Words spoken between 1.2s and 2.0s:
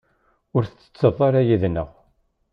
ara yid-nneɣ?